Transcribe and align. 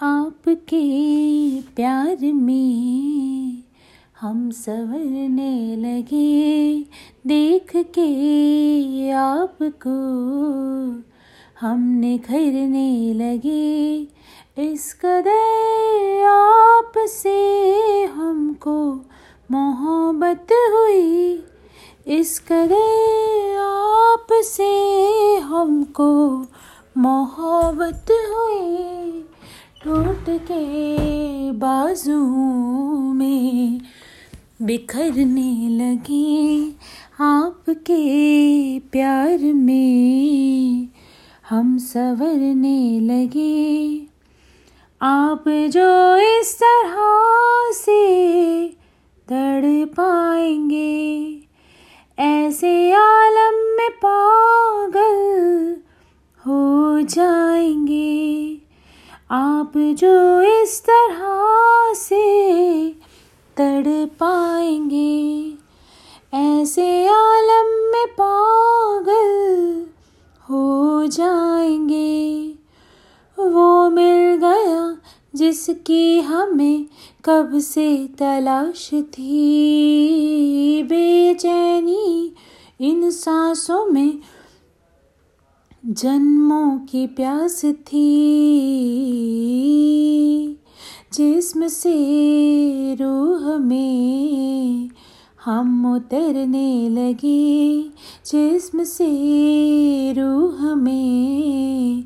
आपके 0.00 0.82
प्यार 1.60 2.16
में 2.22 3.62
हम 4.20 4.50
संवरने 4.50 5.76
लगे। 5.76 6.80
देख 7.26 7.72
के 7.76 9.10
आपको 9.10 9.96
हम 11.60 11.80
निखरने 11.80 13.14
लगे। 13.14 14.00
इस 14.58 14.94
कदर 14.94 16.22
आपसे 16.28 18.04
हमको 18.04 18.94
मोहब्बत 19.50 20.46
हुई। 20.52 21.42
इस 22.06 22.38
कदर 22.38 23.56
आपसे 23.60 24.72
हमको 25.36 26.40
मोहब्बत 26.98 28.06
हुई। 28.10 29.05
टूट 29.86 30.40
के 30.40 30.96
बाजू 31.52 32.26
में 33.12 33.80
बिखरने 34.62 35.68
लगे 35.68 36.72
आपके 37.20 38.78
प्यार 38.78 39.38
में। 39.38 40.88
हम 41.50 41.78
संवरने 41.78 43.00
लगे। 43.00 44.02
आप 45.02 45.44
जो 45.48 46.16
इस 46.16 46.58
तरह 46.62 46.96
से 47.72 48.68
तड़ 49.28 49.94
पाएँगे, 49.94 51.40
ऐसे 52.18 52.92
आलम 52.92 53.76
में 53.76 53.90
पागल 54.06 55.76
हो 56.46 57.00
जाएँगे। 57.00 58.65
आप 59.30 59.72
जो 59.76 60.40
इस 60.62 60.82
तरह 60.82 61.94
से 61.94 62.88
तड़ 63.56 64.06
पाएँगे, 64.06 65.54
ऐसे 66.34 67.06
आलम 67.06 67.72
में 67.92 68.06
पागल 68.20 69.86
हो 70.50 71.06
जाएँगे। 71.06 72.54
वो 73.38 73.90
मिल 73.90 74.36
गया 74.36 74.96
जिसकी 75.34 76.20
हमें 76.20 76.86
कब 77.24 77.58
से 77.58 78.08
तलाश 78.18 78.90
थी। 78.94 80.82
बेचैनी 80.82 82.34
इन 82.80 83.10
सांसों 83.10 83.86
में 83.86 84.18
जन्मों 85.88 86.78
की 86.78 87.06
प्यास 87.06 87.64
थी, 87.64 88.06
जिसम 91.12 91.66
से 91.66 91.94
रूह 92.94 93.58
में 93.58 94.90
हम 95.44 95.94
उतरने 95.94 96.88
लगे। 96.88 97.82
जिसम 98.26 98.82
से 98.82 99.08
रूह 100.12 100.74
में 100.74 102.04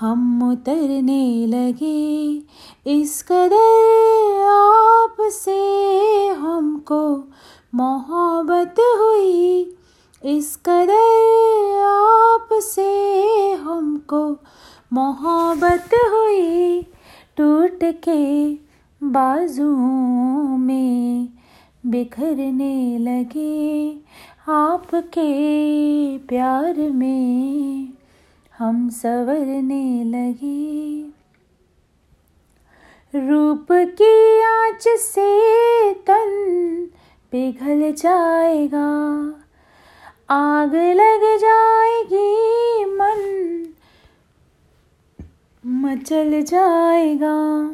हम 0.00 0.52
उतरने 0.52 1.46
लगे। 1.46 2.42
इस 2.86 3.22
कदर 3.22 4.42
आप 4.48 5.16
से 5.20 6.26
हमको 6.28 7.16
मोहब्बत 7.74 8.74
हुई। 8.80 9.76
इस 10.24 10.56
कदर 10.56 11.99
आपसे 12.60 13.52
हमको 13.52 14.18
मोहब्बत 14.92 15.94
हुई 15.94 16.82
टूट 17.36 17.78
के 17.82 18.24
बाजुओं 19.02 20.56
में 20.58 21.28
बिखरने 21.86 22.98
लगे 22.98 23.96
आपके 24.48 25.26
प्यार 26.18 26.74
में 26.92 27.88
हम 28.58 28.88
संवरने 28.90 30.04
लगे। 30.04 31.00
रूप 33.14 33.66
की 33.72 34.14
आँच 34.42 34.88
से 35.00 35.30
तन 36.06 36.88
पिघल 37.32 37.92
जाएगा, 37.92 38.88
आग 40.30 40.74
लग 40.96 41.22
जाएगी 41.38 42.84
मन 42.84 43.22
मचल 45.80 46.42
जाएगा। 46.42 47.70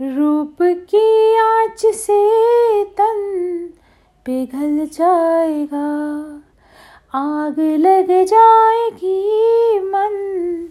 रूप 0.00 0.56
की 0.62 1.36
आँच 1.36 1.94
से 1.94 2.84
तन 2.84 3.70
पिघल 4.26 4.86
जाएगा। 4.86 5.86
आग 7.14 7.60
लग 7.60 8.06
जाएगी, 8.24 9.20
मन 9.80 10.68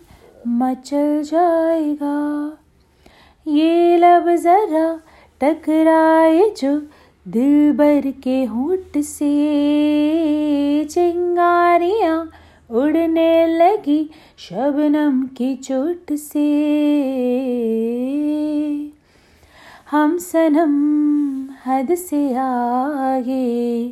मचल 0.48 1.24
जाएगा। 1.24 2.58
ये 3.48 3.98
लब 3.98 4.36
जरा 4.36 5.02
टकराए 5.42 6.50
जो 6.50 6.78
दिल 7.28 7.72
भर 7.72 8.12
के 8.24 8.44
होठ 8.44 8.98
से। 8.98 9.31
चिंगारियाँ 10.86 12.31
उड़ने 12.72 13.48
लगी 13.48 14.09
शबनम 14.38 15.24
की 15.24 15.56
चोट 15.56 16.14
से। 16.14 16.48
हम 19.92 20.18
सनम 20.18 20.92
हद 21.66 21.96
से 21.96 22.34
आगे 22.36 23.88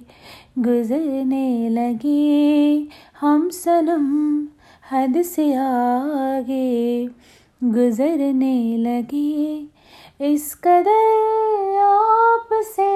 गुजरने 0.59 1.69
लगे। 1.69 2.88
हम 3.22 3.50
सनम 3.50 4.47
हद 4.91 5.22
से 5.22 5.53
आगे 5.53 7.06
गुजरने 7.63 8.78
लगे। 8.78 9.68
इस 10.22 10.56
कदर 10.56 11.78
आप 11.84 12.50
से 12.53 12.89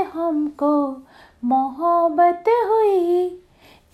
हमको 0.00 1.02
मोहब्बत 1.44 2.44
हुई 2.48 3.39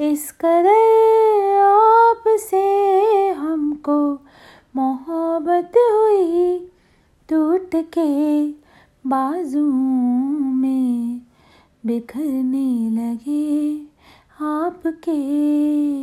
इस 0.01 0.33
कदर 0.33 1.61
आपसे 1.61 3.29
हमको 3.29 4.15
मोहब्बत 4.77 5.73
हुई 5.77 6.59
टूट 7.31 7.71
के 7.75 8.49
बाजू 9.09 9.67
में 10.55 11.21
बिखरने 11.87 12.91
लगे 12.91 13.81
आपके 14.41 15.21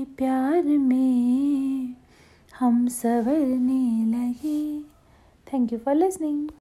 प्यार 0.03 0.63
में। 0.63 1.95
हम 2.59 2.87
संवरने 2.87 4.05
लगे। 4.05 4.81
Thank 5.53 5.73
you 5.73 5.79
for 5.79 5.95
listening 5.95 6.49